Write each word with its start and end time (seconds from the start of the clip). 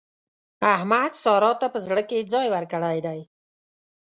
احمد 0.73 1.11
سارا 1.23 1.51
ته 1.61 1.67
په 1.73 1.79
زړه 1.87 2.01
کې 2.09 2.27
ځای 2.33 2.47
ورکړی 2.55 2.97
دی. 3.05 3.19